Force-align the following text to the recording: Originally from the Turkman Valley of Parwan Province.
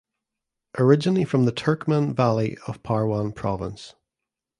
Originally 0.79 1.23
from 1.23 1.45
the 1.45 1.51
Turkman 1.51 2.15
Valley 2.15 2.57
of 2.65 2.81
Parwan 2.81 3.31
Province. 3.35 3.93